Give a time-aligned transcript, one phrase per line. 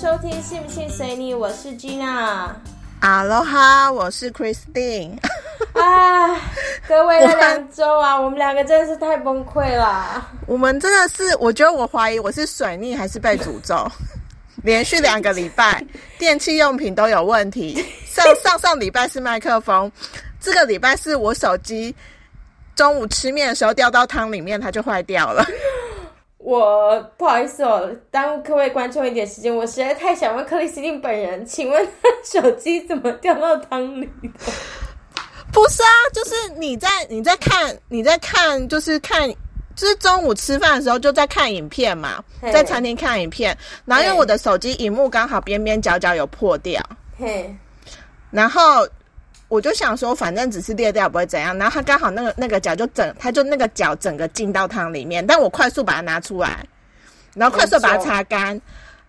[0.00, 2.50] 收听信不信随你，我是 Gina。
[3.00, 5.18] 哈喽哈，我是 Christine。
[5.72, 6.36] 啊，
[6.86, 10.24] 各位了两周啊，我们两个真的是太崩溃了。
[10.46, 13.90] 我们真的是，我觉得我怀疑我是水逆还是被诅咒，
[14.62, 15.84] 连续两个礼拜
[16.16, 17.84] 电器用品都有问题。
[18.06, 19.90] 上上上礼拜是麦克风，
[20.40, 21.92] 这个礼拜是我手机
[22.76, 25.44] 中午吃面的时候掉到汤里面，它就坏掉了。
[26.48, 29.54] 我不好意思哦，耽误各位观众一点时间。
[29.54, 32.08] 我实在太想问克里斯汀本人，请问他
[32.40, 34.50] 手机怎么掉到汤里的？
[35.52, 39.28] 不是啊，就是你在你在看你在看，就是看，
[39.76, 46.82] 就是中午吃饭的时候就在看影片嘛，在餐厅看影片，然后因为我的手机荧幕刚好边边角角有破掉，
[47.18, 47.54] 嘿，
[48.30, 48.88] 然后。
[49.48, 51.56] 我就想说，反正只是裂掉不会怎样。
[51.56, 55.26] 然后他刚好那个那个脚就整，他就那个脚整个进到汤里面。
[55.26, 56.62] 但我快速把它拿出来，
[57.34, 58.60] 然后快速把它擦干。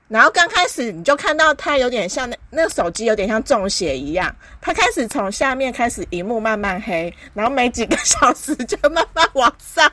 [0.08, 9.92] 然后刚开始你就看到它有点像那那个手机有点像中邪一样，它开始从下面开始荧幕慢慢黑，然后没几个小时就慢慢往上，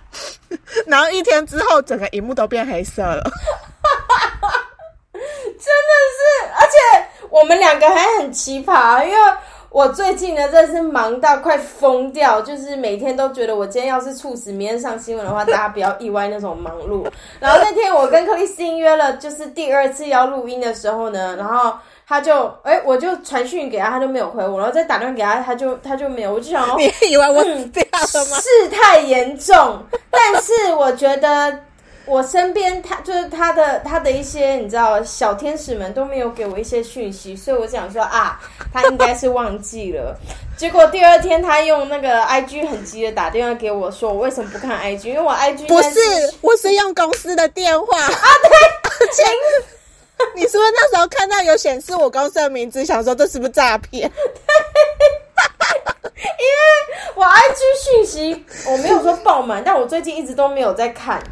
[0.87, 3.23] 然后一天之后整个荧幕都变黑色了。
[5.13, 6.23] 真的是，
[6.55, 9.17] 而且我们两个还很奇葩，因为。
[9.77, 17.07] 我最近呢，真是忙到快疯掉，就是每天都觉得我今天要是猝死，明天上新闻的话，大家不要意外那种忙碌。
[17.39, 21.75] 然后那天我跟克里斯汀约了，就是第二次要录音的时候呢，然后
[22.09, 28.39] 他就，哎，我就传讯给他，他就没有回我，然后再打电话给他，他就他就没有，我就想，你以为我死掉了吗？
[28.41, 29.79] 事态严重，
[30.11, 31.55] 但是我觉得。
[32.07, 38.41] 我身边他就是他的他的一些你知道小天使们都没有给我一些讯息，所以我想说啊，
[38.73, 40.17] 他应该是忘记了。
[40.57, 45.11] 结果第二天他用那个 I G 很急的打电话给我说，我为什么不看 I G？
[45.11, 45.99] 因为我 I G 不是，
[46.41, 48.09] 我是用公司的电话啊。
[48.09, 49.25] 对， 请
[50.35, 54.11] 你是不是那时候看到有显示我公司的名字，想说这是不是诈骗？
[56.17, 56.57] 因为
[57.15, 61.23] 我 I G 讯息我没有说爆满，但我最近一直都没有在看。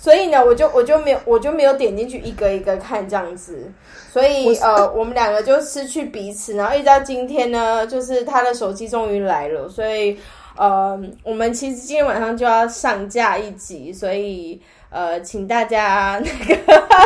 [0.00, 3.70] 所以呢，我就我就没有我就没有点进去一个一个看这样子，
[4.10, 10.16] 所以呃，我们两个就失去彼此，然后一直到今天呢，就是他的手机终于来了，所以
[10.56, 14.58] 呃，我们其实今天晚上就要上架一集，所以。
[14.90, 16.56] 呃，请大家那个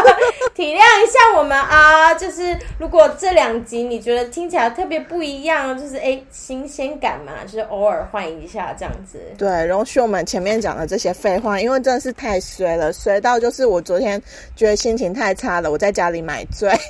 [0.55, 9.19] 体谅一下我们啊，就是如果这两集你觉得听起来特别不一样，就是哎新鲜感嘛，就是偶尔换一下这样子。
[9.37, 14.21] 对，容许我们前面讲的这些废话，因为真的是太衰了，衰到就是我昨天
[14.57, 16.71] 觉得心情太差了，我在家里买醉。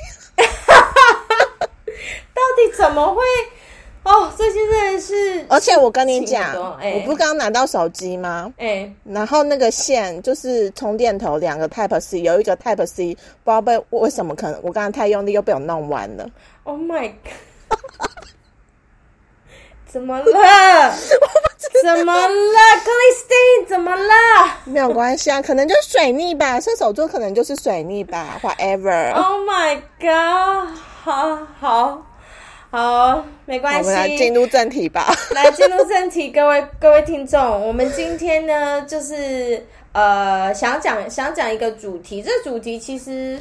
[2.34, 3.22] 到底怎么会？
[4.04, 8.52] 哦，这些真的是，而且我跟你讲，我不是刚刚拿到手机吗？
[8.58, 16.28] 哎，然后那个线就是充电头，两个 Type C，有一个 Type C，不知道被为什么可能我刚刚太用力又被我弄完了。
[16.64, 17.30] Oh my god！
[19.86, 20.24] 怎么了？
[21.82, 22.28] 怎么了
[22.84, 23.66] ，Christine？
[23.68, 24.12] 怎么了？
[24.64, 29.14] 没有关系啊，可能就是水逆吧，射手座可能就是水逆吧，whatever。
[29.14, 30.76] Oh my god！
[31.04, 32.02] 好好。
[32.74, 33.78] 好，没关系。
[33.78, 35.06] 我们来进入正题吧。
[35.32, 42.20] 来进入正题，各位各位听众，我们今天呢，就是呃，想讲想讲一个主题。
[42.20, 43.38] 这主题其实，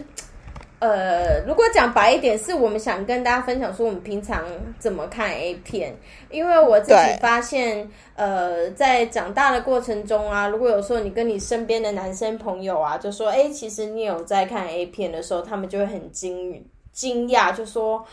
[0.78, 4.46] 呃，如果讲白一点，是我们想跟大家分享说，我们平常
[4.78, 5.98] 怎么看 A 片。
[6.30, 18.06] 因为我自己发现，呃，在长大的过程中啊，如果有时候你跟你身边的男生朋友啊，就说，哎，其实你有在看 A 片的时候，他们就会很惊惊讶，就说。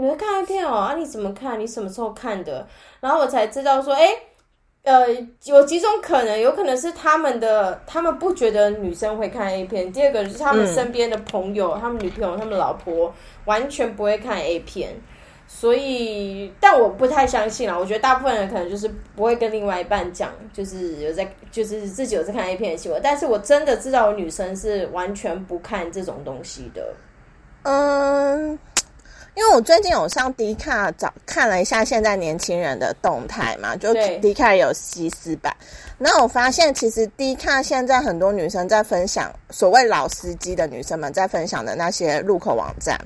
[0.00, 0.74] 你会看 A 片哦？
[0.74, 1.60] 啊，你怎么看？
[1.60, 2.66] 你什么时候看的？
[3.00, 4.08] 然后我才知道说，哎，
[4.82, 5.06] 呃，
[5.44, 9.92] 有几种可能，有可能是他们的，他们不觉得女生会看 A 片。
[9.92, 13.12] 第二个是他们身边的朋友，他们女朋友、他们老婆
[13.44, 14.96] 完全不会看 A 片。
[15.46, 17.76] 所以，但我不太相信啦。
[17.76, 23.00] 我觉得大部分人可能就是不会跟另外一半讲，就是有在，就是自己有在看 A 片的行为。
[23.02, 26.94] 但是我真的知道女生是完全不看这种东西的。
[27.64, 28.58] 嗯。
[29.36, 35.56] 因为我最近有上迪卡找看了一下现在年轻人的动态嘛，就迪卡有西斯版，
[35.98, 43.00] 那我发现其实迪卡现在很多女生在分享所谓老司机的女生们在分享的那些入口网站，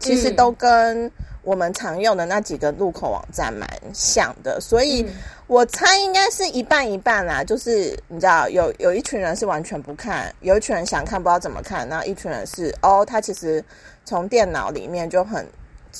[0.00, 1.10] 其实都跟
[1.42, 5.06] 我们常用的那几个入口网站蛮像的，所以
[5.46, 7.42] 我猜应该是一半一半啦。
[7.44, 13.64] 就是你知道有有一群人是完全不看，有一群人想看不知道怎么看，那一群人是哦，他其实
[14.04, 15.46] 从电脑里面就很。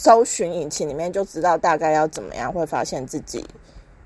[0.01, 3.45] 搜寻引擎里面就知道大概要怎么样，会发现自己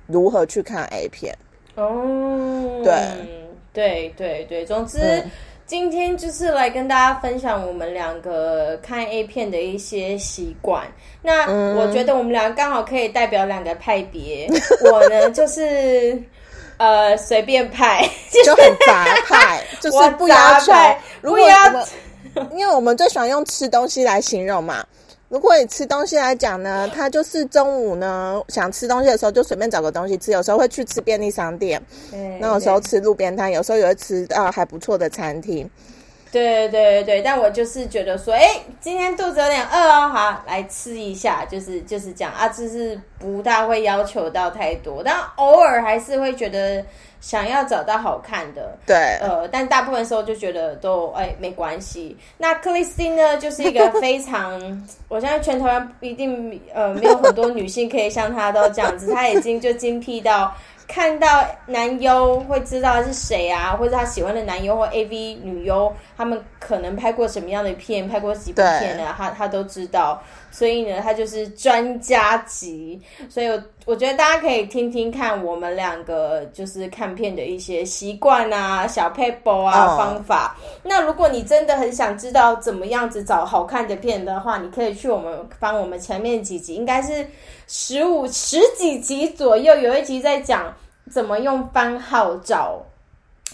[0.06, 1.36] 如何去看 A 片。
[1.74, 2.94] 哦，对，
[3.74, 4.64] 对，对，对。
[4.64, 5.22] 总之，
[5.66, 10.86] 今天就是来跟大家分享我们两个看 A 片的一些习惯。
[11.20, 11.42] 那
[11.74, 14.48] 我觉得我们两个刚好可以代表两个派别。
[14.90, 16.18] 我呢就是
[16.78, 18.08] 呃随便派，
[18.42, 20.72] 就很杂派， 就是不要求。
[21.20, 21.40] 如果
[22.52, 24.82] 因为我们最喜欢用吃东西来形容嘛。
[25.32, 31.82] 如果你吃东西来讲呢，他就是中午呢想吃东西的时候就随便找个东西吃，有时候会去吃便利商店，
[32.38, 35.66] 那有时候吃路边摊，有时候也会吃到还不错的餐厅。
[36.30, 46.84] 对对对对但我就是觉得说，哎，今天肚子有点饿哦，好来吃一下，就是就是这样啊，就是不大会要求到太多，但偶尔还是会觉得。
[47.22, 52.16] 想要找到好看的，对，呃，但大部分时候就觉得都哎没关系。
[52.36, 54.60] 那克里斯汀呢，就是一个非常，
[55.12, 60.50] 我相信全台湾一定呃没有很多女性可以像她都这样子，她已经就精辟到
[60.88, 69.14] 看到男优会知道是谁啊，或者他喜欢的男优或 AV 女优，他们可能拍过什么样的片，拍过几部片呢？
[69.16, 70.22] 他他都知道。
[70.50, 73.00] 所以呢，他就是专家级，
[73.30, 80.54] 所以我我觉得大家可以听听看我们两个就是看片的一些习惯啊、小 paper 啊方法。
[80.82, 87.26] 那如果你真的很想知道怎么样子找好看的片的话，你可以去去我们翻我们前面几集，应该是
[87.66, 90.72] 十五十几集左右，有一集在讲
[91.10, 92.80] 怎么用番号找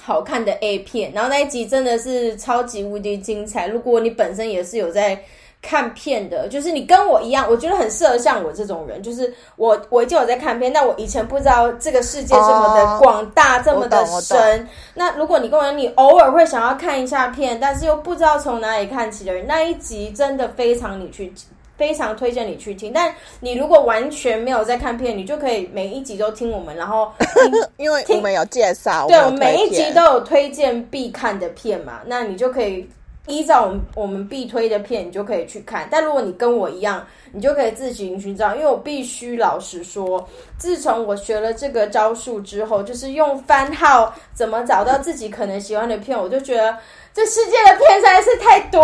[0.00, 3.66] 好看的 A 片，然后那一集真的是超级无敌精彩。
[3.66, 5.24] 如果你本身也是有在。
[5.60, 14.66] 看片的，就是你跟我一样，我觉得很适合像我这种人，就是我我已经有在看片，但我以前不知道这个世界这么的广大，这么的深。
[14.94, 21.32] 那如果你跟我你偶尔会想要看一下片，但是又不知道从哪里看起的人，那一集真的非常你去
[21.76, 22.92] 非常推荐你去听。
[22.92, 27.10] 但你如果完全没有在看片，你就可以每一集都听我们，然后
[27.78, 32.88] 因为我们有介绍，对，我每一集都有推荐必看的片嘛，那你就可以。
[33.28, 35.86] 依照我们我们必推的片，你就可以去看。
[35.90, 38.54] 但如果你跟我一样，你就可以自行寻找。
[38.56, 40.26] 因为我必须老实说，
[40.58, 46.76] 自从我学了这个招数之后，就是用番号怎么找到自己可能喜欢的片，我就觉得
[47.14, 48.82] 这世界的片实在是太多，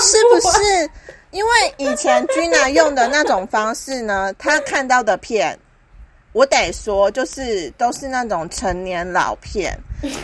[0.00, 0.90] 是不是？
[1.30, 5.56] 因为以前君娜用的那种方式呢，他看到的片。
[6.32, 9.76] 我得说，就是都是那种成年老片，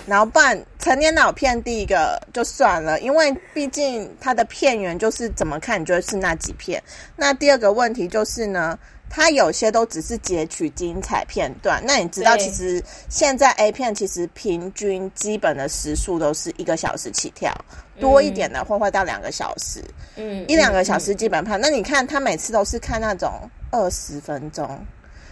[0.06, 6.80] 然后办成年老片，第一个就算了，因为毕竟它的片源就是怎么看，你觉得是那几片。
[7.16, 8.78] 那第二个问题就是呢，
[9.10, 11.82] 它有些都只是截取精彩片段。
[11.84, 17.52] 那你知道，其实现在 A 片其实平均基本的时速都是一个小时起跳，
[17.98, 19.82] 多一点的会会到两个小时。
[20.14, 21.60] 嗯，一两个小时基本判。
[21.60, 23.32] 那你看，他每次都是看那种
[23.72, 24.78] 二十分钟。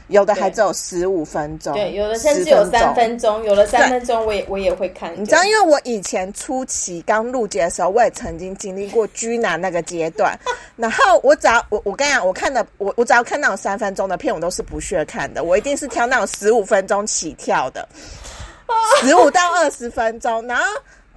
[0.09, 5.13] 有的还只有十五分钟，对，有的甚至有三分钟，有的三分钟我也我也会看。
[5.17, 10.39] 你知道，因为我以前初期刚入节的时候，我也曾经经历过居男那个阶段。
[10.77, 17.89] 然后我只要我我跟你讲，我看的我我只要看那种三分钟的片，我都是不屑看的，我一定是挑那种十五分钟起跳的，
[19.01, 20.65] 十五到二十分钟，然后。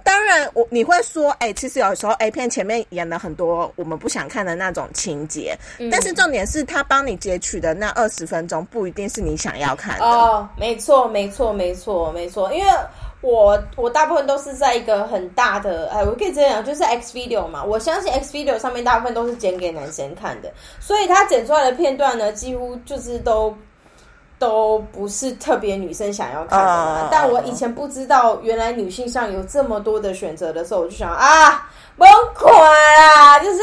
[0.08, 5.54] 当然，我你会说，哎，其实有时候 A 片前面演了很多我们不想看的那种情节，
[5.92, 10.06] 但是重点是他帮你截取的那二十分钟不一定是你想要看的。
[10.06, 12.72] 哦，没错，没错，没错，没错，因为
[13.20, 20.50] 我我大部分都是在一个很大的，哎，我可以这样讲，就是 X Video 嘛，我相信 X Video 上面大部分都是剪给男生看的，
[20.80, 23.54] 所以他剪出来的片段呢，几乎就是都。
[24.38, 33.58] 都不是特别女生想要看的嘛，但我以前不知道原来女性上有这么多的选择的时候，我就想啊，崩溃啊，就是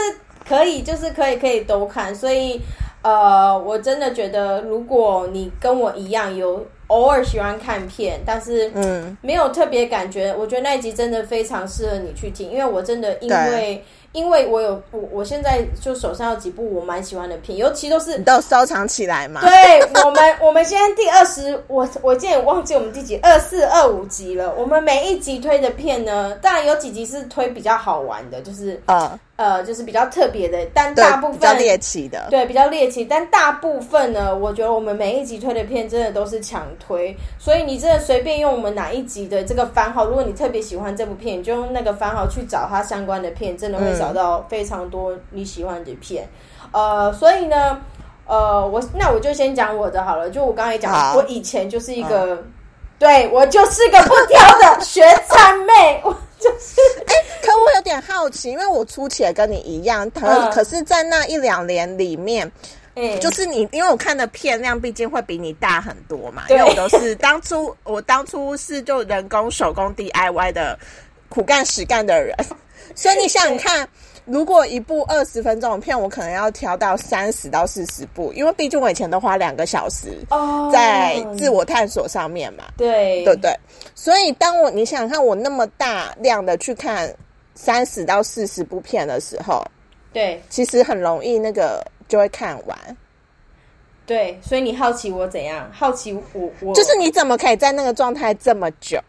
[0.48, 2.14] 可以，就是可以，可以都看。
[2.14, 2.60] 所以，
[3.02, 13.84] 呃，我真的觉得，如果你跟我一样有偶尔喜欢看片，但是嗯，没有特别感觉，我觉得那一集真的非常适合你去听，因为我真的因为。
[14.16, 19.42] 因为我有我我现在就手上有几部我蛮喜欢的片，尤其都是都收藏起来嘛。
[19.42, 24.54] 对我们， 我们现在第二十，我我今天也忘记我们第几二四二五集了。
[24.58, 33.04] 我们每一集推的片呢，当然有几集是推比较好玩的，就是呃呃，就是比较特别的，但大部分比较猎奇的，对，比较猎奇。
[33.04, 46.26] 但大部分呢，我觉得我们每一集推的片真的都是强推，所以你真的随便用我们哪一集的这个番号，如果你特别喜欢这部片，你就用那个番号去找它相关的片，真的会找到非常多你喜欢的片。
[46.72, 47.82] 呃，所以呢，
[48.26, 50.30] 呃，我那我就先讲我的好了。
[50.30, 52.42] 就我刚才讲，我以前就是一个，
[52.98, 56.02] 对我就是个不挑的学餐妹。
[56.04, 57.14] 我就是，哎，
[57.46, 62.52] 可我有点好奇，因为我初期也跟你一样，可可是，在那一两年里面，
[62.96, 70.78] 嗯，就是你，因为我看的片量毕竟会比你大很多嘛，因为我都是当初 我当初是就人工手工 DIY 的
[71.30, 72.36] 苦干实干的人，
[72.96, 73.88] 所以你想想看，
[74.26, 80.70] 如果一部二十分钟的片，我可能要挑到三十到四十部，因为毕竟我以前都花两个小时哦。
[80.74, 83.24] 在自我探索上面嘛，对。
[83.24, 83.54] 对不对？
[83.94, 87.14] 所以当我你想想看，我那么大量的去看
[87.56, 89.66] 三十到四十部片的时候，
[90.14, 92.98] 对其实很容易那个就会看完。
[94.06, 95.68] 对，所以你好奇我怎样？
[95.74, 99.00] 好奇我我就是你怎么可以在那个状态这么久？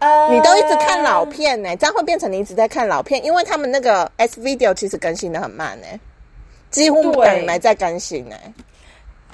[0.00, 5.86] 呃，你都一直看老片呢、这样会变成你一直在看老片，因为他们那个 S Video 其实更新的很慢呢、
[6.70, 8.34] 几乎对等于没在更新呢、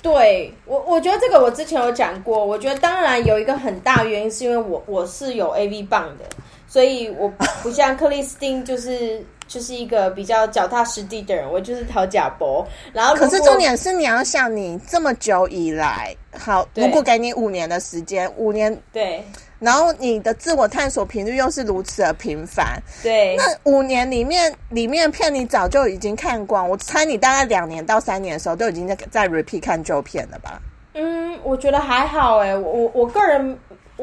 [0.02, 2.44] 对我，我觉得这个我之前有讲过。
[2.44, 6.24] 我觉得当然有一个很大原因是因为我我是有 AV 棒的，
[6.70, 7.28] 所以我
[7.64, 12.64] 不像克里斯汀就是就是一个比较脚踏实地的人，我就是讨假博。
[12.92, 19.20] 然后可是重点是你要想，你这么久以来，好，对如果给你五年的时间，五年，对
[19.58, 30.62] 然后你的自我探索频率又是如此的频繁，对那五年里面里面的片你早就已经看光，我猜你大概两年到三年的时候都已经在在 repeat 看旧片了吧？
[30.94, 33.58] 嗯，我觉得还好哎，我我我个人。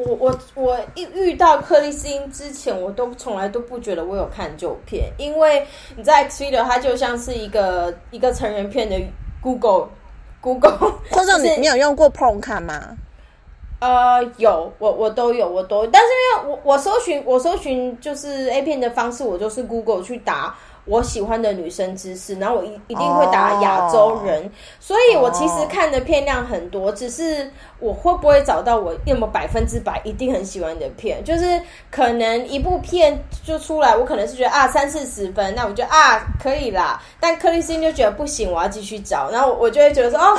[0.06, 8.96] 我我我一遇到克里斯汀之前，我都从来都不觉得我有看旧片，因为你在 Twitter 它就像是一个一个成人片的
[9.42, 9.88] Google
[10.40, 12.96] Google， 或者你你有用过 Porn 看吗？
[13.80, 20.56] 呃，有，我我都有，我都，但是因为我我搜寻我搜寻就是 A 片的方式，我就是 Google 去打
[20.88, 40.36] 我喜欢的女生知识，然后我一一定会打亚洲人，所以我其实看的片量很多，只是我会不会找到我那么百分之百一定很喜欢的片，就是可能一部片就出来，我可能是觉得啊三四十分，那我觉得啊可以啦，但克里斯汀就觉得不行，我要继续找，然后我就会觉得说哦。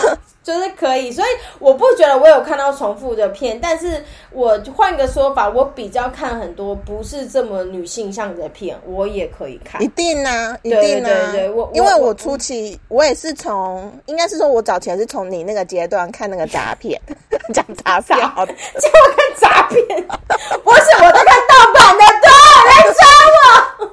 [0.49, 1.27] 就是可以，所以
[1.59, 9.87] 我不觉得我有看到重复的片，但是我换个说法，我比较看很多不是这么女性向的片，我也可以看一。
[9.89, 11.09] 定啊，一定啊！
[11.09, 16.99] 对对对我因为我初期我也是从，应该是说我早前是从你那个阶段看那个杂片，
[17.53, 19.85] 讲杂片好的，结果看杂片，
[20.63, 22.29] 不是我在看盗版的，对，
[22.65, 23.91] 来抓我。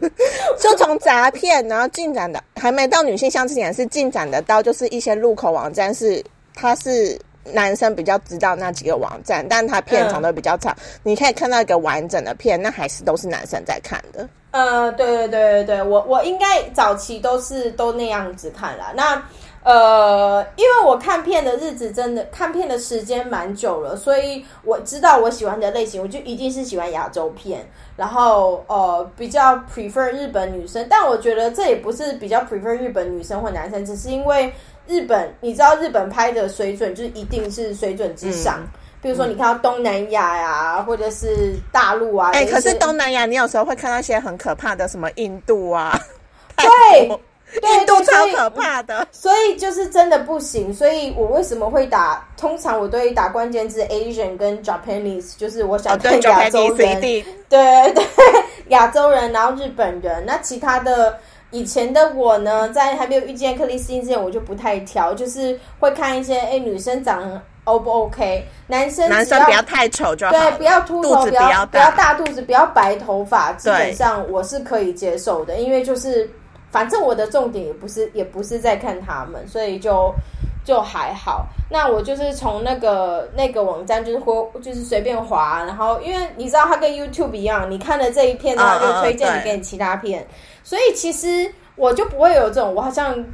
[0.60, 7.18] 就从杂片，然后进展的还没到女性向之前，是进展的到就是一些入口网站是它是。
[7.52, 14.26] 男生比较知道那几个网站，但它片长都比较长，你可以看到一个完整的片，那还是都是男生在看的。
[14.52, 18.94] 呃，对对对对对，我我应该早期都是都那样子看啦。
[18.96, 19.22] 那
[19.64, 27.66] 呃，因为我看片的日子真的看片的时间蛮久了，所以我知道我喜欢的类型，我就一定是喜欢亚洲片，
[27.96, 34.52] 然后呃比较 prefer 日本女生，但我觉得这也不是比较 prefer 日本女生或男生，只是因为
[34.86, 38.60] 日本你知道日本拍的水准就是一定是水准之上。
[39.00, 46.00] 比如说，你看到东南亚呀、或者是大陆啊，哎、可是东南亚你有时候会看到一些很可怕的，什么印度啊，
[46.56, 47.20] 对
[47.80, 49.06] 印度超可怕的。
[49.12, 52.26] 所以就是真的不行，所以我为什么会打？
[52.36, 58.04] 通常我都会打关键字 Asian 跟 Japanese，就是我想看亚洲人，定 对对，
[58.68, 61.18] 亚洲人，然后日本人，那其他的。
[61.50, 72.14] 以前的我呢，在还没有遇见克里斯汀之前，我就不太挑，就是会看一些哎女生长得 O 不 OK，男生只男生不要太丑就好，对，不要秃头，不要不要大。
[72.14, 76.28] 肚子，不要白头发，基本上我是可以接受的，因为就是
[76.74, 80.12] 反正我的重点也不是也不是在看他们，所以就
[80.64, 81.46] 就还好。
[81.70, 90.26] 那我就是从那个那个网站就是或就是随便滑，然后因为你知道它跟 YouTube 一样，你看了这一片，然后嗯嗯就推荐你给你其他片，
[90.64, 93.24] 所以其实我就不会有这种我好像。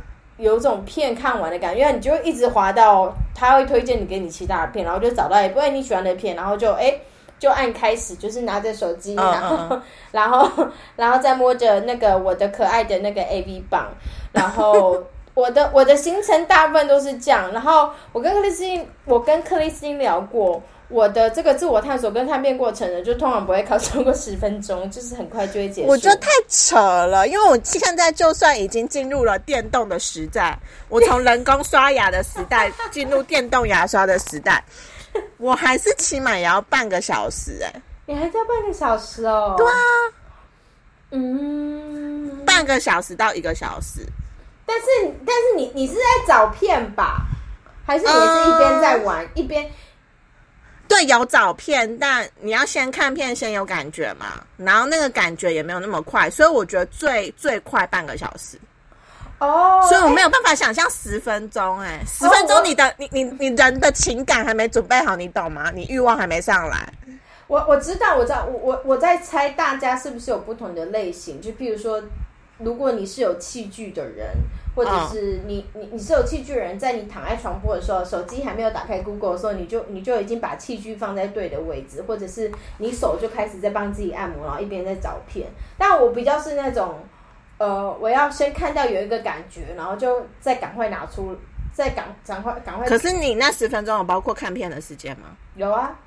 [0.41, 6.99] 有种片看完的感觉，因为你就会一直滑到，他会推荐你给你其他的片，然后就找到一部哎你喜欢的片，然后就哎
[7.41, 9.83] 就按开始，就是拿着手机，嗯然后嗯
[10.13, 13.89] 然后然后再摸着那个我的可爱的那个 A V 棒，
[14.31, 15.03] 然后
[15.35, 20.63] 我的我的行程大部分都是这样，然后我跟克里斯汀，我跟克里斯汀聊过。
[20.93, 25.89] 我的这个自我探索跟探变过程呢，就通常不会靠超过十分钟， 就是很快就会结束。
[25.89, 34.65] 我觉得太扯了，因为我现在就算已经进入了电动的时代，我从人工刷牙的时代进入电动牙刷的时代，
[35.41, 39.55] 我还是起码也要半个小时哎、你还要半个小时哦？
[39.57, 39.75] 对啊，
[41.13, 44.07] 嗯，半个小时到一个小时。
[44.67, 44.85] 但是
[45.27, 47.23] 但是你你是在找片吧？
[47.87, 49.69] 还是你是一边在玩、一边？
[50.87, 54.45] 对，有找片，但你要先看片，先有感觉嘛。
[54.57, 58.59] 然后那个感觉也没有那么快，所以我觉得最最快半个小时。
[59.41, 65.71] 哦，所以我没有办法想象十分钟、哎，十分钟你的你你你人的情感还没准备好，你懂吗？
[65.75, 66.93] 你欲望还没上来。
[67.47, 71.41] 我我知道，我知道，我我我在猜大家是不是有不同的类型？
[71.41, 72.01] 就比如说，
[72.59, 74.29] 如果你是有器具的人，
[74.77, 85.49] 或者是你你你是有器具的人，在你躺在床铺的时候，手机还没有打开 Google 的时候，你就你就已经把器具放在对的位置，或者是你手就开始在帮自己按摩，然后一边在找片。
[85.77, 87.01] 但我比较是那种，
[87.61, 91.37] 呃，我要先看到有一个感觉，然后就再赶快拿出，
[91.75, 92.89] 再赶赶快赶快。
[92.89, 95.27] 可是你那十分钟有包括看片的时间吗？
[95.57, 95.95] 有啊。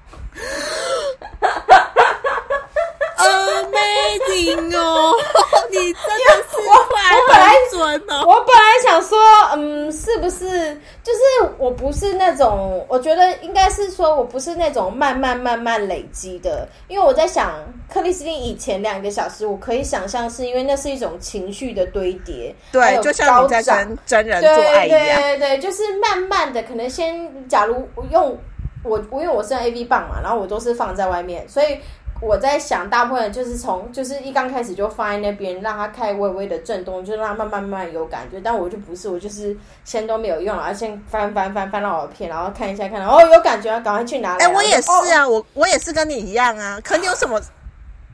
[3.17, 5.13] Amazing 哦！
[5.69, 6.57] 你真的是
[6.89, 8.23] 快很准哦！
[8.27, 9.17] 我本来想说，
[9.53, 11.19] 嗯，是不是就是
[11.57, 12.85] 我不是那种？
[12.89, 17.53] 我觉得应该是说我不是那种慢慢慢慢累积的，因为我在想，
[17.91, 28.37] 克里斯汀以前两个小时，我可以想象是因为那是一种情绪的堆叠，对，就像你在跟真人做爱一样，对对对，就是慢慢的，可能先假如用
[28.83, 31.77] 我，因为我是 A V 棒嘛，然后我都是放在外面，所以。
[32.25, 38.39] 我在想，大部分就是从就是一刚开始就放在那边，让它开微微的震动，就让它慢慢慢慢有感觉。
[38.39, 44.37] 但我就不是，我就是先都没有用，然后先翻翻翻翻到我的片，然后看一下，看到哦有感觉，赶快去拿。
[44.37, 46.79] 哎，我也是啊，我我也是跟你一样啊。
[46.81, 47.41] 可你有什么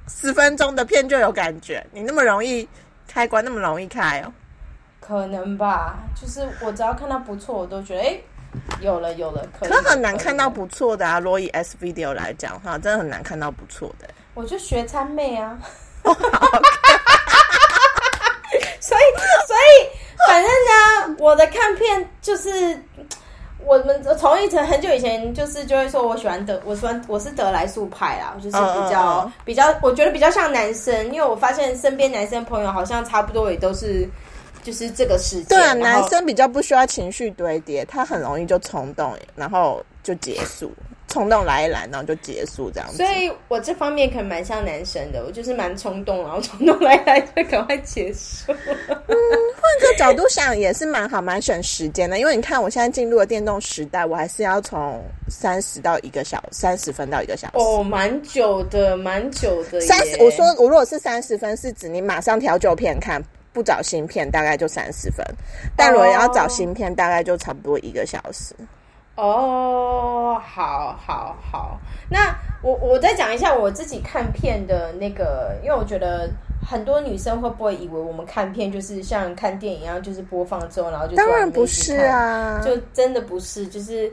[0.08, 1.86] 十分钟的片就有感觉？
[1.92, 2.68] 你那么容易
[3.08, 4.34] 开关，那么容易开哦？
[5.00, 8.20] 可能吧，就是我只要看到不错，我都觉得哎。
[8.82, 11.20] 有了有了，可很难看到不错的啊。
[11.20, 14.08] 罗以 S video 来讲哈，真的很难看到不错的。
[14.34, 15.58] 我就学餐妹啊，
[18.80, 19.02] 所以
[19.48, 19.90] 所以
[20.28, 22.82] 反正呢，我的看片就是
[23.66, 34.10] 我们从一层很久以前就是就会说我喜欢德，我喜欢我是德莱素派啦，就是比较比较，我觉得比较像男生，因为我发现身边男生朋友好像差不多也都是。
[34.70, 40.72] 就是这个时间，对啊，男生比较不需要情绪堆叠，他很容易就冲动，然后就结束，
[41.08, 42.98] 冲动来一来，然后就结束这样子。
[42.98, 48.54] 所以我这方面可能蛮像男生的，我就是蛮冲动，然后冲动来来就赶快结束。
[48.78, 52.20] 嗯，换个角度想也是蛮好，蛮省时间的。
[52.20, 57.54] 因为你看，我现在进入了电动时代，我还是要从三十到一个小三十分到一个小时。
[57.56, 59.82] 哦，蛮久的，蛮久的。
[59.82, 63.20] 三十，我说我如果是三十分，是指你马上调旧片看。
[63.60, 65.26] 不找芯片大概就三十分，
[65.76, 68.56] 但如果要找芯片，大概就差不多一个小时。
[69.18, 71.78] 哦，好，好，好。
[72.10, 76.30] 那我我再讲一下我自己看片的那个，因为我觉得
[76.66, 84.10] 很多女生会不会以为我们看片就是像看电影一样，就是播放之后然后就当然不是啊，就真的不是，就是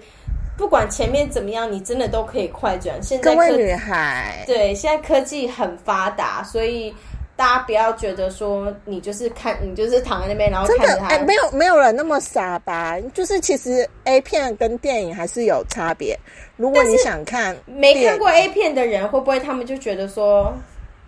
[0.59, 3.01] 不管前面怎么样，你真的都可以快转。
[3.01, 6.93] 现在各位女孩，对，现在科技很发达，所以。
[7.37, 11.09] 大家不要觉得说你就是看你就是躺在那边，然后看着他。
[11.09, 12.99] 哎，没有没有人那么傻吧？
[13.13, 16.19] 就是其实 A 片跟电影还是有差别。
[16.57, 20.51] 如果你想看没看过 A 片的人，会不会他们就觉得说，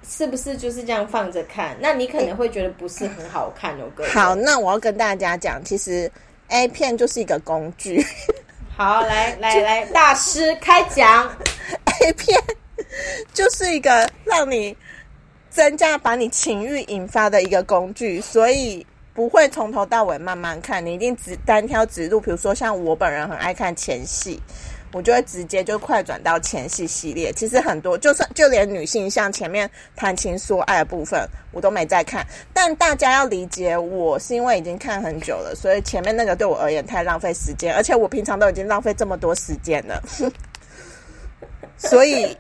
[0.07, 1.75] 是不是就是这样放着看？
[1.81, 4.05] 那你可能会觉得不是很好看哦，哥。
[4.09, 6.11] 好，那我要跟大家讲，其实
[6.49, 8.05] A 片就是一个工具。
[8.77, 11.27] 好，来来来，大师开讲。
[12.05, 12.39] A 片
[13.33, 14.77] 就是一个让你。
[15.59, 22.21] 增加把你情欲引发的一个工具，所以不会从头到尾慢慢看，你一定只单挑直入。
[22.21, 24.41] 比如说像我本人很爱看前戏，
[24.93, 27.33] 我就会直接就快转到前戏系列。
[27.33, 32.25] 其实很多，就算就连女性像前面谈情说爱的部分，我都没在看。
[32.55, 40.01] 但大家要理解，我是因为已经看很久了，所以前面那个对我而言太浪费时间，而且我平常都已经浪费这么多时间了，
[41.77, 42.39] 所以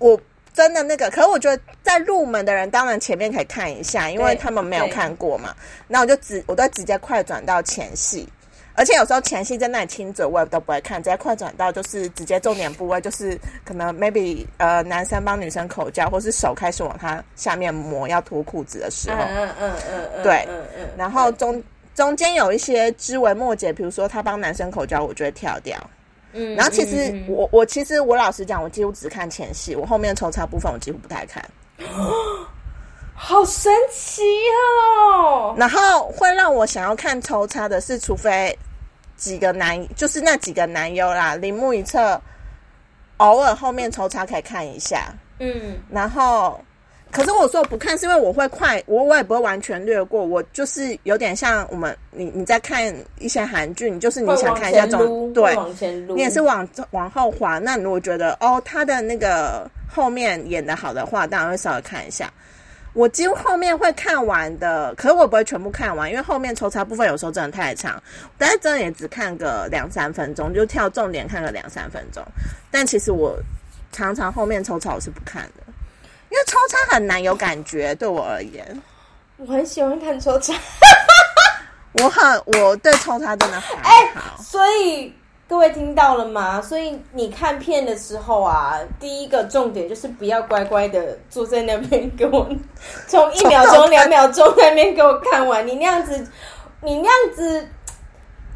[0.00, 0.20] 我。
[0.54, 5.54] 真的那个，可是我觉得在入门的人，当然前面可以看一下，因为他们没有看过嘛。
[5.88, 8.28] 那我就直，我都直接快转到前戏，
[8.74, 21.62] 而且有时候前戏在那里亲嘴，我也都不会看，直接快转到就是直接重点部位，就是可能 maybe 呃男生帮女生口交，或是手开始往他下面磨要脱裤子的时候，嗯嗯嗯嗯，对，嗯嗯，然后中
[21.94, 25.78] 中间有一些枝微末节，比如说他帮男生口交，我就会跳掉。
[26.32, 31.44] 嗯，然后其实我我其实我老实讲，我几乎只看前戏，我后面抽插部分我几乎不太看。
[33.14, 34.22] 好神奇
[34.80, 35.54] 哦！
[35.56, 38.58] 然后会让我想要看抽插的是，除非
[39.16, 42.20] 几个男，就是那几个男优啦，铃木一侧，
[43.18, 45.14] 偶尔后面抽插可以看一下。
[45.38, 46.58] 嗯，然后。
[47.12, 50.24] 可是我说我不看，是因为我会快，我我也不会完全略过。
[50.24, 52.82] 我就是有点像我们，你你在看
[53.18, 55.54] 一些韩剧，你就是你想看一下种对，
[56.08, 57.58] 你也是往往后滑。
[57.58, 62.32] 那如果觉得哦，他的那个后面演的好的话，当然会稍微看一下。
[62.94, 68.02] 我几乎后面会看完的，可是我不会全部看完，因为后面抽查部分有时候真的太长，
[68.38, 72.24] 但是真的也只看个两三分钟，就跳重点看个两三分钟。
[72.70, 73.38] 但其实我。
[73.94, 75.61] 常常后面抽查我是不看的，
[76.32, 78.82] 因为抽插很难有感觉，对我而言。
[79.36, 80.54] 我很喜欢看抽插，
[81.92, 83.76] 我很我对抽插真的很
[84.14, 85.12] 好，所以
[85.46, 86.62] 各位听到了吗？
[86.62, 92.48] 所以你看片的时候啊，第一个重点就是不要乖乖的坐在那边给我
[93.06, 96.26] 从一秒钟、两秒钟那边给我看完，你那样子，
[96.80, 97.68] 你那样子，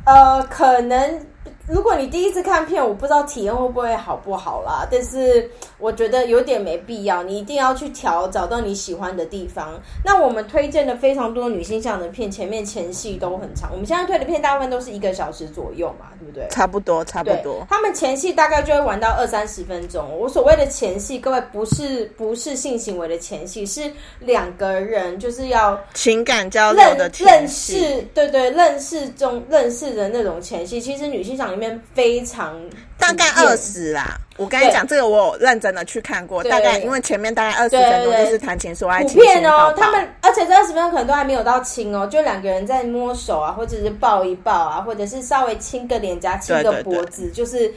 [0.06, 1.26] 呃，可能。
[1.68, 4.86] 如果你第一次看片，我不知道体验会不会好不好啦。
[4.88, 9.80] 但是我觉得有点没必要，你一定要去调，找到你喜欢的地方。
[10.04, 13.70] 那我们推荐的非常多女性向的片，前面前戏都很长。
[13.72, 16.46] 我们现在推的片大部分都是一个小时左右嘛，对不对？
[16.50, 17.66] 差不多，差不多。
[17.70, 20.06] 他们前戏大概就会玩到二三十分钟。
[20.18, 30.78] 我所谓的前戏，各位不是不是性行为的前戏，是两个人就是要情感交流的认识，对对，认识中认识的那种前戏。
[30.78, 31.46] 其实女性向。
[31.46, 32.60] 里面非常
[32.98, 47.72] 大概二十啦，我跟你讲，这个我有认真的去看过，大概因为前面大概二十分钟就是谈情说爱、情，片哦，他们而且这二十分钟可能都还没有到亲哦，就两个人在摸手啊，或者是抱一抱啊，或者是稍微亲个脸颊、亲个脖子，就是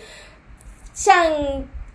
[0.93, 1.25] 像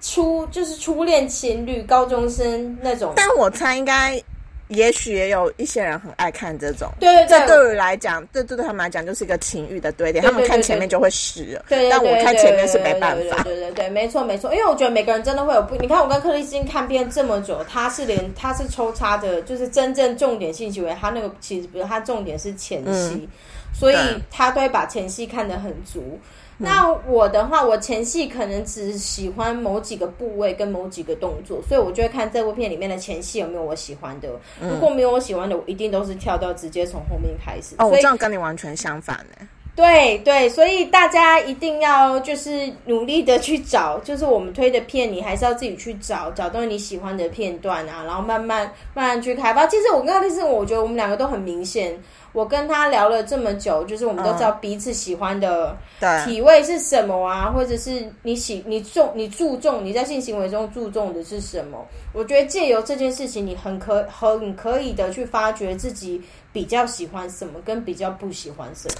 [0.01, 3.13] 初就是初恋情侣、高中生那种。
[3.17, 4.23] 但我猜应该。
[4.69, 23.29] 也许也有一些人很爱看这种，对对对，这对于来讲，这对对他们来讲就是一个情欲的堆叠，他们看前面就会湿，对但我看前面是没办法，对对对，没错没错，因为我觉得每个人真的会有不，你看我跟克里斯汀看片这么久，他是连他是抽插的，就是真正重点性行为，他那个其实不是他重点是前戏，
[23.79, 23.97] 所以
[24.31, 26.19] 他都会把前戏看得很足。
[26.57, 34.29] 那我的话，我前戏可能只喜欢某几个部位跟某几个动作，所以我就会看这部片里面的前戏有没有我喜欢的。
[34.61, 37.75] 如果没有我喜欢的，我一定都是跳到直接从后面开始。
[37.79, 39.49] 哦，我这样跟你完全相反呢。
[39.77, 49.67] 对对，所以大家一定要就是努力的去找，就是我们推的片，你还是要自己去找，找到你喜欢的片段啊，然后慢慢慢慢去开发。
[49.67, 52.01] 其实我跟他就是我觉得我们两个都很明显。
[52.35, 55.75] 我跟他聊了这么久，就是我们都知道彼此喜欢的
[56.27, 61.87] 体位是什么啊，或者是你喜你重你注重你在性行为中注重的是什么？
[62.13, 66.21] 我觉得借由这件事情，你很可很可以的去发掘自己
[66.53, 68.95] 比较喜欢什么，跟比较不喜欢什么。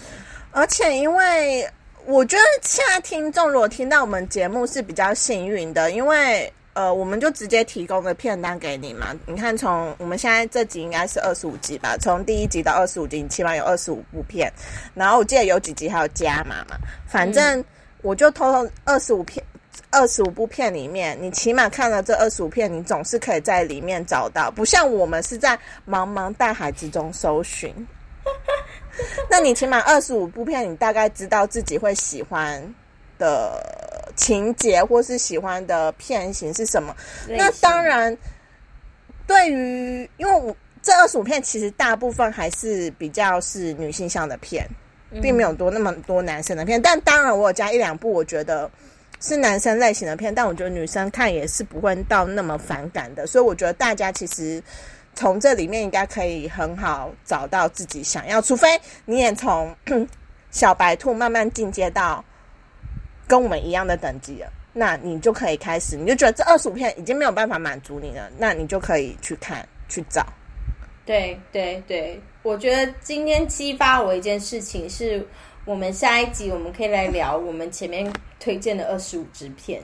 [0.53, 1.69] 而且，因为
[2.07, 6.53] 我觉得现在听众如果听到我们节目是比较幸运的，因为。
[6.75, 9.15] 呃，我们就直接提供个片单给你嘛。
[9.27, 14.53] 你看，从我们现在这集应该是二十五集吧，从第一集到二十五集，你起码有二十五部片。
[14.93, 16.77] 然后我记得有几集还有加码嘛。
[17.07, 17.65] 反正
[18.03, 19.45] 我就偷偷二十五片，
[19.91, 24.51] 二十五部片里面，你起码看了这二十五片，你总是可以在里面找到。
[24.51, 25.57] 不像我们是在
[25.89, 27.73] 茫茫大海之中搜寻。
[29.31, 32.61] 那你起码二十五部片，你大概知道自己会喜欢
[33.17, 33.63] 的。
[34.17, 36.95] 情节或是喜欢的片型是什么？
[37.29, 38.17] 那当然，
[39.27, 44.67] 对于因为我这二十五片其实大部分还是比较是女性向的片，
[45.23, 46.81] 并没有多那么多男生的片。
[46.81, 48.71] 但当然，我有加一两部我觉得
[49.21, 53.27] 是男生类型的片，但我觉得女生看也是不会到那么反感的。
[53.27, 54.63] 所以我觉得大家其实
[55.15, 59.75] 从这里面应该可以很好找到自己想要，除非你也从
[60.51, 62.25] 小白兔慢慢进阶到。
[63.27, 70.27] 跟我们一样的等级了，那你就可以开始，你就觉得这二十五片已经没有办法满足你了，那你就可以去看去找。
[71.07, 75.27] 对对对，我觉得今天激发我一件事情，是
[75.65, 78.11] 我们下一集我们可以来聊我们前面
[78.41, 79.83] 推荐的二十五支片。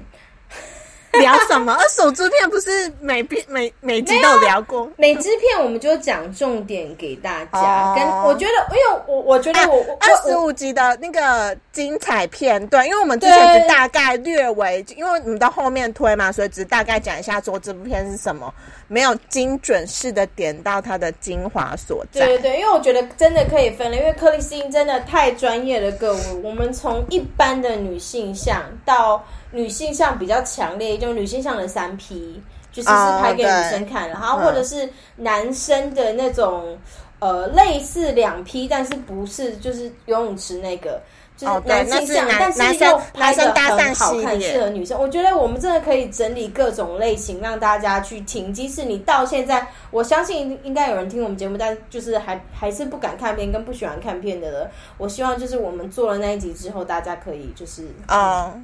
[1.13, 1.73] 聊什么？
[1.79, 4.89] 二手支片不是每片每每集都聊过？
[4.97, 7.95] 每支片我们就讲重点给大家。
[7.97, 18.53] 跟我觉得，因为我我觉得我二十五集的那个精彩片段，因为我们之前只大概略为，因为你们到后面推嘛，所以只大概讲一下说这部片是什么，
[18.87, 22.25] 没有精准式的点到它的精华所在。
[22.25, 26.21] 对对对，因为我觉得真的可以分了，因为克里斯汀真的太专业了，各位。
[26.43, 29.25] 我们从一般的女性向到。
[29.53, 36.79] 女性向比较强烈，就女性向的三 P，就是是拍给女生看，然后或者是男生的那种，
[37.19, 41.03] 呃，类似两 P，但是不是就是游泳池那个，
[41.37, 44.97] 就是男性向，但是又拍的很好看，适合女生。
[45.01, 48.53] 我觉得我们真的可以整理各种类型，让大家去听。
[48.55, 54.71] 即使你到现在，我相信应该有人听我们节目，但就是还还是不敢看片，跟不喜欢看片的了。
[54.97, 58.55] 我希望就是我们做了那一集之后，大家可以就是啊。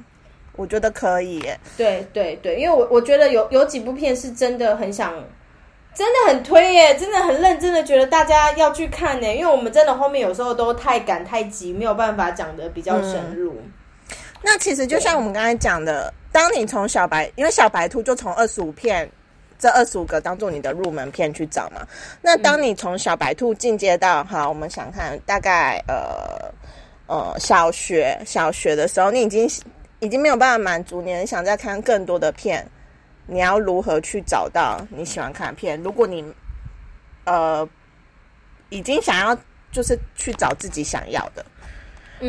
[0.57, 1.41] 我觉得可以，
[1.77, 5.13] 对对对，因为我我觉得有有几部片是真的很想，
[5.93, 13.55] 真的很推耶，真的很认真的觉得大家要去看呢，因为我们真的后面有时候都太赶太急，没有办法讲的比较深入。
[14.41, 19.09] 那其实就像我们刚才讲的，当你从小白，因为小白兔就从二十五片
[19.57, 21.81] 这二十五个当做你的入门片去找嘛。
[22.21, 26.53] 那当你从小白兔进阶到哈，我们想看大概呃
[27.07, 29.49] 呃小学小学的时候，你已经
[29.99, 32.65] 已经没有办法满足你，想再看更多的片，
[33.25, 35.81] 你要如何去找到你喜欢看的片？
[35.81, 36.23] 如果你
[37.25, 37.67] 呃
[38.69, 39.37] 已经想要
[39.71, 41.45] 就是去找自己想要的。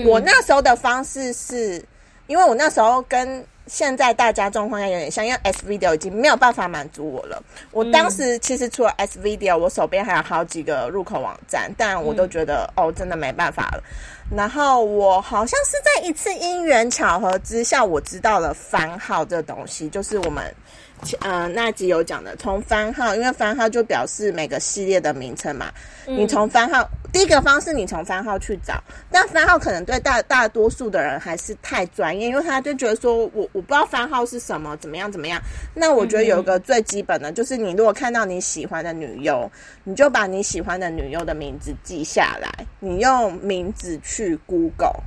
[0.05, 1.85] 我那时候的方式是，
[2.27, 7.43] 因为我那时候跟现在大家状况要有点像，因为 S Video 已经没有办法满足我了。
[7.71, 13.83] 我当时其实除了 S Video，我手边还有好几个入口网站，但我都觉得哦，真的没办法了。
[14.35, 20.55] 然后我好像是在一次因缘巧合之下，我知道了番号这东西，就是我们。
[21.21, 25.73] 呃，那集有讲的，从番号，因为番号就表示每个系列的名称嘛。
[26.07, 35.41] 你从番号，第一个方式，你从番号去找，但番号可能对大大多数的人还是太专业，因为他就觉得说我我不知道番号是什么，怎么样怎么样。
[35.75, 39.51] 那我觉得有一个最基本的，就是你如果看到你喜欢的女优，
[39.85, 45.01] 你就把你喜欢的女优的名字记下来，你用名字去 Google。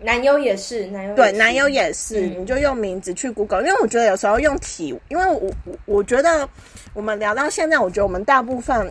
[0.00, 6.48] 男优也是，男优对，男优也是，你就用名字去 Google，因为我觉得有时候用体，因为我我我觉得
[6.94, 8.88] 我们聊到现在，我觉得我们大部分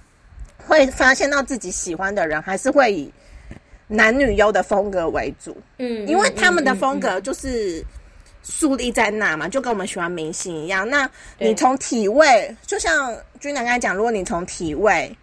[0.66, 3.12] 会发现到自己喜欢的人，还是会以
[3.88, 7.84] 男女优的风格为主，嗯，因为他们的风格就是
[8.42, 10.88] 树立在那嘛，就跟我们喜欢明星一样。
[10.88, 11.06] 那
[11.38, 15.14] 你从体位，就像君南刚才讲，如果你从体位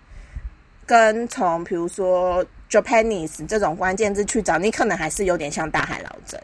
[0.85, 2.45] 跟从比如说。
[2.81, 6.39] Japanese 这种关键字去找，你可能还是有点像大海捞针。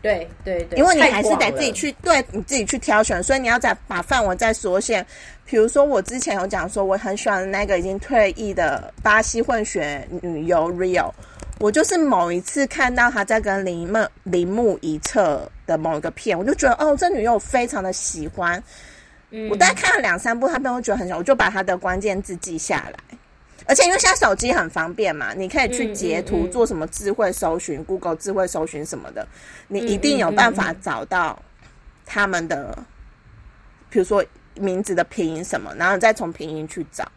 [0.00, 5.06] 对对对，因为你还是得自己去，对你自己去挑选，所以你要再把范围再缩限。
[5.44, 11.12] 比如说，我之前有讲说，我很喜欢那个已经退役的巴西混血女优 Rio，
[11.60, 18.60] 我就是某一次看到她在跟铃木铃木一侧的某一个片，我就觉得哦，这女优非常的喜欢。
[19.30, 22.98] 嗯，我大概看了两三部她都会觉得很喜欢，我就把她的关键字记下来。
[23.66, 29.26] 而且因为现在手机很方便嘛，你可以去截图做什么智慧搜寻，Google 智慧搜寻什么的，
[29.68, 31.40] 你一定有办法找到
[32.04, 32.76] 他们的，
[33.88, 37.10] 比如说名字的拼音什么，然后再从拼音去找，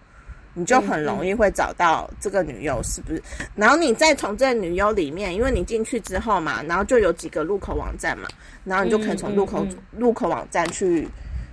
[0.54, 3.22] 你就很容易会找到这个女优是不是？
[3.56, 8.28] 然后你再从这个女优里面，因为你进去之后嘛，然后就有几个入口网站嘛，
[8.64, 9.66] 然后你就可以从入口
[9.98, 11.08] 入口网站去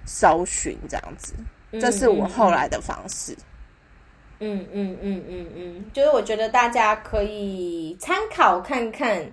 [0.04, 1.32] 搜寻这样子，
[1.80, 3.36] 这是我后来的方式。
[4.44, 9.24] 嗯嗯嗯嗯嗯，就是我觉得大家可以参考看看，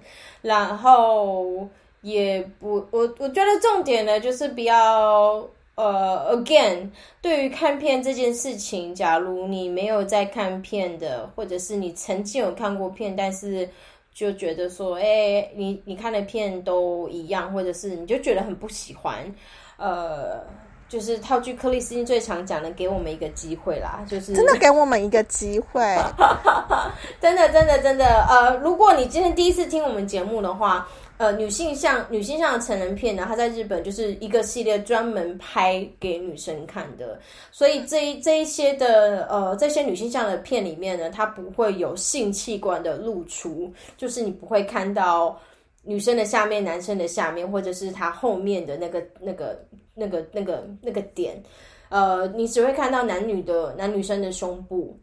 [0.43, 1.67] 然后
[2.01, 5.43] 也不我我觉得重点呢就是不要
[5.73, 6.87] 呃，again，
[7.23, 13.67] 对于看片这件事情，假如你没有在看片的，或者是你曾经有看过片，但是
[14.13, 19.25] 就觉得说，哎，你你看的片都一样，或者是你就觉得很不喜欢，
[19.77, 20.45] 呃。
[20.89, 25.81] 就是套句克里斯汀最常讲的，给我们一个机会啦，就是真的给我们一个机会，
[27.21, 37.19] 真的真的真的，呃，如果你今天第一次听我们节目的话，呃，女性向女性向的成人片呢，它在日本就是一个系列专门拍给女生看的，
[37.51, 45.39] 所以这一这一些的呃这些女性向的片里面呢，它不会有性器官的露出，就是你不会看到
[45.83, 49.55] 女生的下面、男生的下面，或者是他后面的那个那个。
[49.99, 51.43] 那个、那个、那个点，
[51.89, 54.97] 呃，你只会看到男女的男女生的胸部，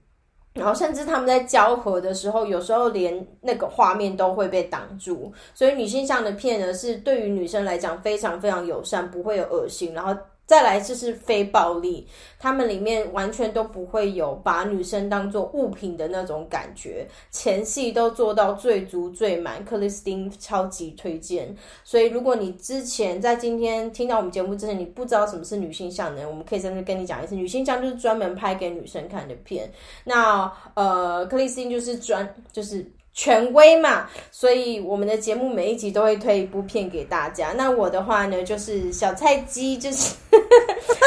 [0.55, 5.33] 然后甚至他们在交合的时候，有时候连那个画面都会被挡住。
[5.55, 10.13] 所以女性向的片呢，是对于女生来讲非常非常友善，不会有恶心，然后。
[10.47, 12.07] 再来就是非暴力，
[12.39, 19.65] 他们里面完全都不会有把女生当做物品的那种感觉，前戏都做到最足最满。
[19.65, 29.69] 克里斯汀超级推荐，所以如果你之前在今天听到我们节目之前，你不知道什么是女性向呢，我们可以在这跟你讲一次，女性向就是专门拍给女生看的片。
[30.05, 32.89] 那呃，克里斯汀就是专就是。
[33.19, 37.55] 权威嘛，所以我们的节目每一集都会推一部片给大家。
[37.57, 40.15] 那我的话呢，就是小菜鸡，就是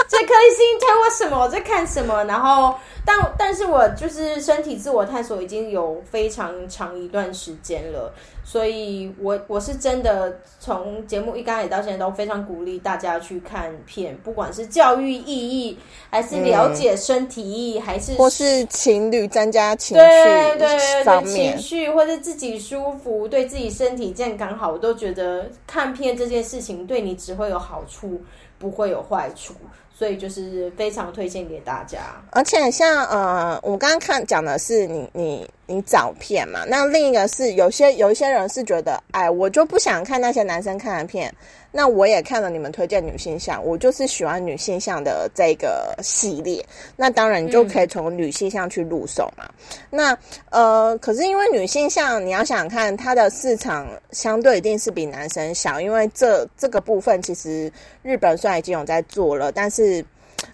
[0.08, 2.24] 最开心推我什么我在看什么。
[2.26, 8.14] 然后，但但是我就是身体自我探索已经有非常长一段时间了。
[8.44, 15.78] 所以，我我是真的从节目一开始到现在都非常鼓励大家去看片，不管是教育意义，
[16.10, 28.20] 还是了解身体意义，还是或是情侣增加情绪对对对情绪，或者自己舒服，对自己身体健康好，我都觉得看片这件事情对你只会有好处，
[28.60, 29.56] 不会有坏处。
[29.92, 32.00] 所以就是非常推荐给大家。
[32.32, 35.50] 而且像呃，我刚刚看讲的是你你。
[35.72, 36.66] 你找片嘛。
[36.68, 41.32] 那另一个是有些有一些人是觉得，哎，我就不想看那些男生看的片。
[41.72, 46.66] 那我也看了你们推荐女性向，我就是喜欢女性向的这个系列。
[46.96, 49.50] 那当然，你就可以从女性向去入手嘛。
[49.90, 50.18] 那
[50.50, 60.06] 呃，可是因为女性向，你要想看它的市场相对一定是比男生小，因为这这个部分其实日本虽然已经有在做了，但是。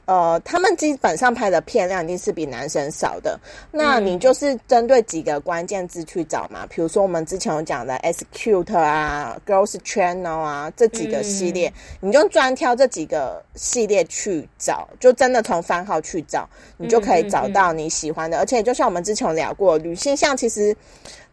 [0.05, 3.39] 呃，他们基本上拍的片量一定是比男生少的。
[3.71, 18.37] 那你就是针对几个关键字去找嘛，比如说我们之前有讲的 S Cute 啊、Girls Channel 啊这几个系列，你就专挑这几个系列去找，就真的从番号去找，你就可以找到你喜欢的。
[18.37, 20.75] 而且就像我们之前有聊过，女性像其实。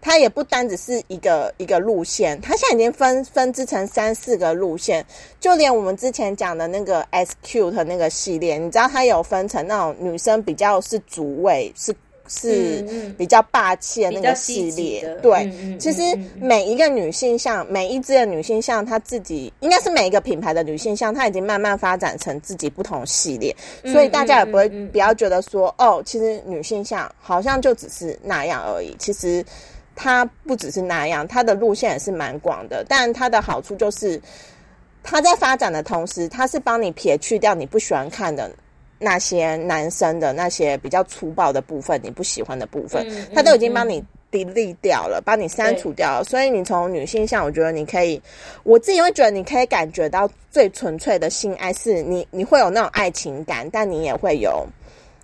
[0.05, 5.07] 它也不单只是一个一个路线，它现在已经分分支成三四个路线，
[5.39, 11.95] 就连我们之前讲的那个 S Cute 那个系列，你知道它有分成那种女生比较是主位，是
[12.27, 15.09] 是比较霸气的那个系列。
[15.23, 16.03] 对，其实
[16.41, 29.45] 每一个女性像每一支的女性像，她自己应该是每一个品牌的女性像，它已经慢慢发展成自己不同系列，所以大家也不会不要觉得说哦，其实女性像好像就只是那样而已，其实。
[30.03, 32.85] 它不只是那样，它的路线也是蛮广的。
[32.89, 34.21] 但它的好处就是，
[35.01, 38.51] 它在发展的同时，它是帮你撇去掉你不喜欢看的
[38.99, 46.25] 那些男生的那些比较粗暴的部分，你不喜欢的部分，它都已经帮你 delete 掉了，帮你删除掉了。
[46.25, 48.21] 所以你从女性向，我觉得你可以，
[48.65, 54.67] 我自己会觉得你可以感觉到最纯粹的性爱，是你你会有那种爱情感，但你也会有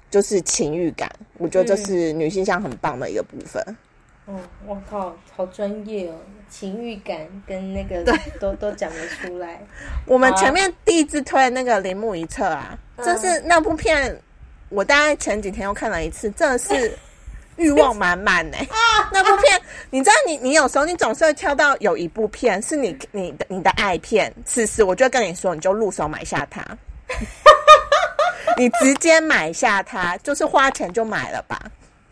[0.09, 1.11] 就是情欲感。
[1.38, 3.61] 我觉得这是女性向很棒的一个部分。
[4.29, 6.14] 哦，我靠，好专业哦！
[6.51, 8.05] 情欲感跟那个
[8.38, 9.59] 都都讲得出来。
[10.05, 14.14] 我们前面第一次推那个铃木一侧啊，这是那部片，
[14.69, 16.93] 我大概前几天又看了一次，真的是
[17.57, 18.59] 欲望满满呢。
[19.11, 26.62] 那部片，你知道，你你有时候你总是会挑到有一部片是你你的你的爱片，此时我就跟你说，你就入手买下它，
[28.59, 31.59] 你直接买下它，就是花钱就买了吧。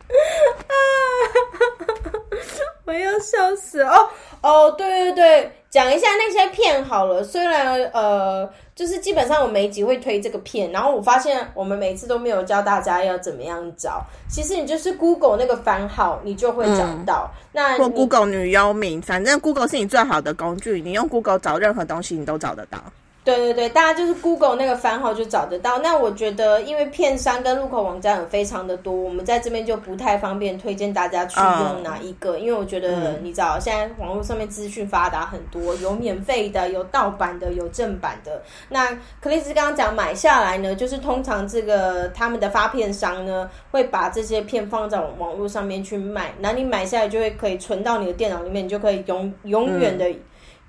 [2.84, 4.08] 我要笑死哦
[4.42, 7.24] 哦，对对对，讲一下那些片好了。
[7.24, 14.04] 虽然呃，就是基本上我每一集会推这个片，然后我发现我们每次都没有教大家要怎么样找。
[14.28, 17.28] 其实你就是 Google 那个番号，你就会找到。
[17.50, 22.78] 那或 Google 女优名，反正 Google 是你最好的工具，你用 Google 找任何东西，你都找得到。
[23.26, 25.80] 对对对，大家就是 Google 那个番号就找得到。
[25.80, 32.38] 那我觉得，因为片商跟入口网站有非常的多，我们在这边就不太方便推荐大家去用哪一个。
[32.38, 38.40] 因为我觉得，你知道，现在网络上面资讯发达很多，有免费的，有盗版的，有正版的。
[38.68, 46.32] 那克里斯刚刚讲买下来呢，就是通常这个他们的发片商呢，会把这些片放在网络上面去卖。
[46.38, 50.06] 那你买下来就会可以存到你的电脑里面，你就可以永永远的。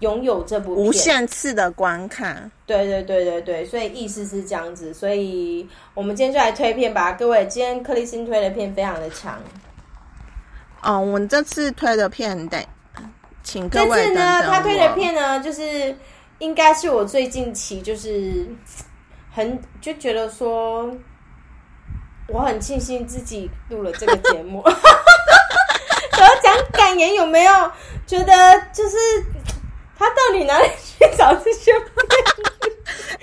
[0.02, 9.42] 拥有这部无限次的观看，对对对对对，所以意思是这样子，所以我们今天就来推片吧，各位，今天克里斯推的片非常的强。
[10.84, 12.64] 哦，我们这次推的片得
[13.42, 14.04] 请各位。
[14.04, 15.96] 这次呢，他推的片呢，就是
[16.38, 18.46] 应该是我最近期就是
[19.32, 20.96] 很就觉得说，
[22.28, 24.62] 我很庆幸自己录了这个节目。
[26.20, 27.72] 我要讲感言，有没有
[28.06, 28.96] 觉得就是？
[29.98, 31.72] 他到底哪里去找这些？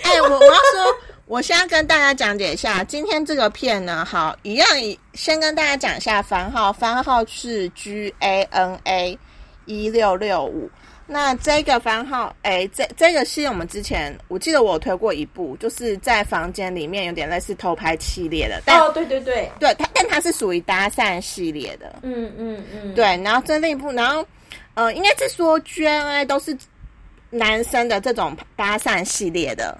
[0.03, 4.69] 哎，我我要说，我现在跟大家讲解一下，今天这个片呢，好，一样，
[5.15, 9.19] 先跟大家讲一下番号，番号是 G A N A
[9.67, 10.71] 一六六五。
[11.07, 18.63] 那这个番号，哎，这这个是我们之前，我记得我有推过一部，就是在房间里面有点类似偷拍系列的。
[18.75, 21.97] 哦，对对对，对它，但它是属于搭讪系列的。
[22.03, 24.25] 嗯嗯嗯，对，然后这另一部，然后。
[24.75, 26.57] 呃，应该是说 G N A 都是
[27.31, 29.77] 男生的这种搭讪系列的。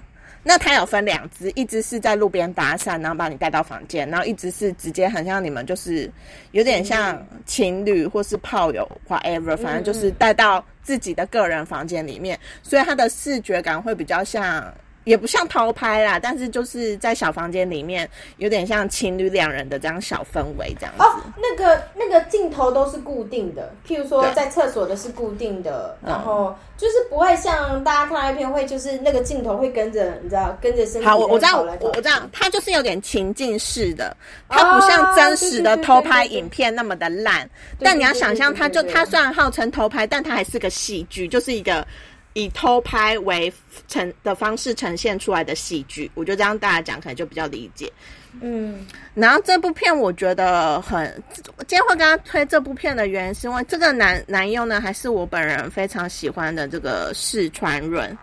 [0.47, 6.09] 那它有分两只，一只是在路边搭讪，然后把你带到房间，然后一只是直接很像你们，就是
[6.51, 14.73] 有点像情侣或是炮友，whatever，反正就是带到自己的个人房间里面，所以它的视觉感会比较像。
[15.05, 21.03] 也不像偷拍啦，但是就是在小房间里面，有点像情侣两人的这样小氛围这样子。
[21.03, 31.07] 哦，那个那个镜头都是固定的，譬如说在厕所的是固定的，然后就是不会像大家看那片会，就是那个镜头会跟着，你知道，跟着身体。
[31.07, 34.17] 好，我我知道，我我知道，它就是有点情境式的，
[34.49, 37.47] 它不像真实的偷拍影片那么的烂。
[37.79, 41.85] 但你要想象，它就它虽然号称偷拍，但它还是个戏剧，就是一个。
[42.35, 43.51] 以偷拍为
[43.87, 47.91] 呈的方式呈现出来的戏剧，我觉得这样大家讲可能就比较理解。
[48.41, 51.23] 嗯，然后这部片我觉得很，
[51.59, 58.15] 今天会跟他推这部片的原因，是因为这个男男优呢，还是我本人非常喜欢的这个四川润。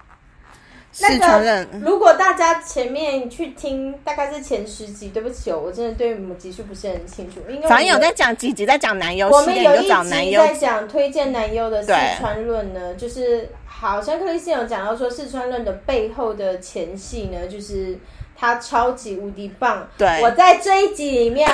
[0.93, 7.41] 四川润，如果大家前面去听，大概是前十集，对不起哦，我真的对母集数不是很清楚。
[7.49, 17.99] 因为反正有在讲几集，在讲男优，我们有一集在讲推荐男优的四川论呢，就是好像克里斯有讲到说四川论的背后的前戏呢，就是
[18.37, 19.89] 他超级无敌棒。
[19.97, 21.49] 对，我在这一集里面。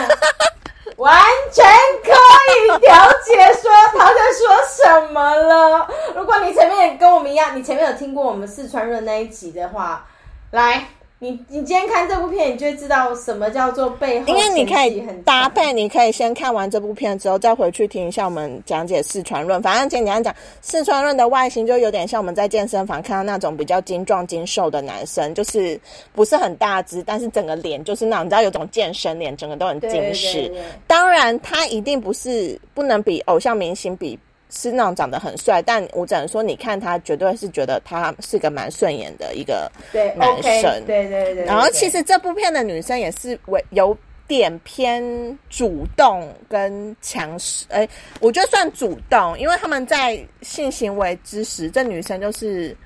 [0.99, 1.17] 完
[1.51, 1.65] 全
[2.05, 5.89] 可以调解说他在说什么了。
[6.15, 10.07] 如果你前面也跟我们一样，你前面有听过我们四川人那一集的话，
[10.51, 10.89] 来。
[11.21, 14.27] 你你今天看这部片，你就会知道什么叫做背后。
[14.29, 19.61] 因为你可以搭配，你可以先看完这部片之后，再回去听一下我们讲解四川论。
[19.61, 25.81] 反正简单讲，四川论的外形就有点像我们在健身房看到那种比较精壮精瘦的男生，就是
[26.13, 30.55] 不是很大只，但是整个脸就是那种你知道有种健身脸，整个都很精实。
[30.87, 34.17] 当然，他一定不是不能比偶像明星比。
[34.51, 39.71] 是那种长得很帅，但我只能说，你看他绝对是觉得他是个蛮顺眼的一个
[40.17, 40.85] 男生。
[40.87, 41.45] 对对对。
[41.45, 43.97] 然后其实这部片的女生也是为有
[44.27, 45.03] 点偏
[45.49, 47.89] 主动跟强势，哎，
[48.21, 52.77] 我觉得算主动，因为他们在性行为之时，这女生就是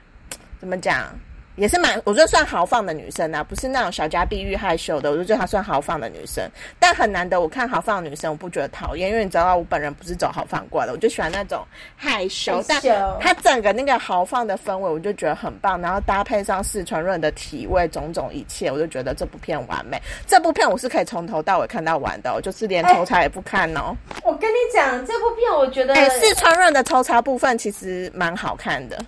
[0.60, 1.08] 怎么讲？
[1.56, 6.42] 也是蛮，我觉得算豪放的女生啊，不是那种小家碧玉害羞的，我就觉得她算豪放的女生。
[6.78, 11.62] 但很难得，我看豪放的女生，我不觉得讨厌，因为你知道我本人不是走豪放过来的，我就喜欢那种
[11.94, 12.62] 害羞。
[12.66, 12.80] 但
[13.20, 15.80] 她整个那个豪放的氛围，我就觉得很棒。
[15.80, 20.00] 然后搭配上四川润的体味，种种一切，我就觉得这部片完美。
[20.26, 23.94] 这部片我是可以从头到尾看到完的，我就是连抽查也不看哦。
[24.24, 28.98] 我跟你讲，这部片我觉得，哎，四川润的抽查部分其实蛮好看的。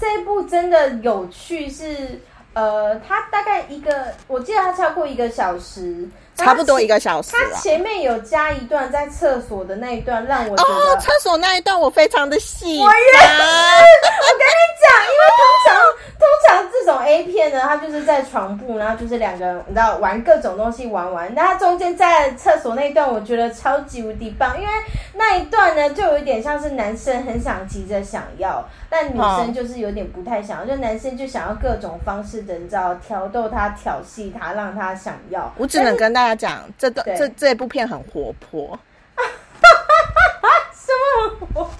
[0.00, 2.18] 这一部真的有趣，是
[2.54, 6.08] 呃，它大概一个，我记得它超过一个小时，
[6.44, 7.30] 差不多一个小时。
[7.32, 12.86] 他前面有加一段在厕所的那一段，让我觉得厕所那一段我非常的喜欢。
[12.86, 15.70] 我跟你讲，因为通常
[16.18, 24.72] 通常这种 A 片呢，它就是在床铺，然后就是两个人你知道玩各种东西玩玩，那它中间在厕所那一段，我觉得超级无敌棒，因为
[25.14, 28.66] 那一段呢，就有一点像是男生很想急着想要。
[28.92, 35.52] 但女生就是有点不太想要，就男生就想要各种方式的，你知道，挑逗他、调戏他，让他想要。
[35.56, 38.78] 我只能跟大家讲，这段这这部片很活泼。
[40.72, 41.70] 什么活泼？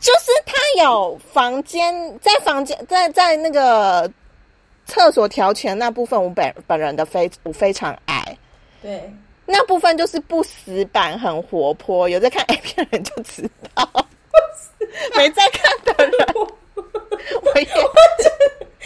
[0.00, 4.10] 就是他有房间，在房间，在在那个
[4.86, 8.38] 厕所调钱那部分，我本本人的非我非常爱。
[8.80, 9.12] 对，
[9.44, 12.08] 那部分就是不死板，很活泼。
[12.08, 13.88] 有在看 A 片人就知道。
[15.14, 18.28] 没在看的人， 我也这这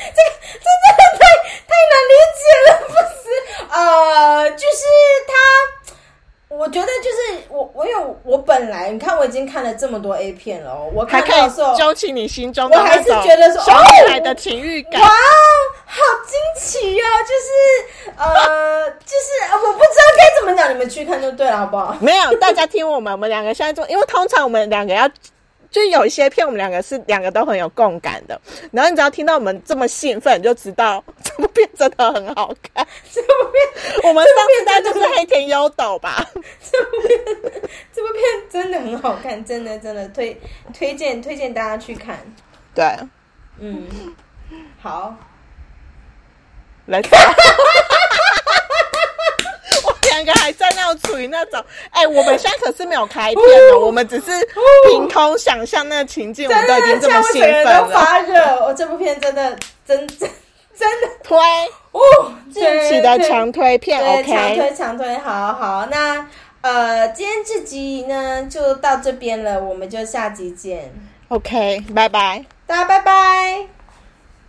[0.03, 0.21] 这
[0.63, 1.23] 真的太
[1.69, 3.23] 太难理解了，不是？
[3.71, 4.83] 呃，就是
[5.29, 5.33] 他，
[6.49, 15.09] 我觉得就是我，我有我本来你看我已经看了这么多 A 片了，我看到时候揪起你心中，我还是觉得说哦，来的情欲感，哇，
[15.87, 17.05] 好惊奇哦！
[17.23, 21.97] 就是呃， 就是我不知道该怎么讲，你们去看就对了，好不好？
[22.01, 25.09] 没有，大家听我们，我们两个现在做，因为通常我们两个要。
[25.71, 28.41] 就有一些片，我们两个是两个都很有共感的。
[28.73, 32.87] 然后你只要听到我们这么兴奋，就知道这部片真的很好看。
[33.11, 36.27] 这部片，我们上次带就是黑田优斗吧。
[36.35, 37.21] 这部片，
[37.93, 40.39] 这部片真的很好看，真的真的推
[40.75, 42.19] 推荐推荐大家去看。
[42.75, 42.85] 对，
[43.59, 43.87] 嗯，
[44.81, 45.15] 好，
[46.87, 47.01] 来。
[50.21, 53.37] 两个还在那处于那种，哎，我们现在可是没有开片
[53.71, 54.31] 的，我们只是
[54.91, 57.89] 凭空想象那个情境，我们都已经这么兴奋了。
[57.89, 59.57] 发热，我这部片真的
[59.87, 60.29] 真真
[60.77, 61.39] 真的推
[61.93, 62.01] 哦，
[62.53, 65.87] 近期的强推片，OK，强推强推，好好。
[65.91, 66.27] 那
[66.63, 70.93] 呃，今天这集呢就到这边了，我们就下集见。
[71.29, 73.80] OK，拜拜，大家拜拜。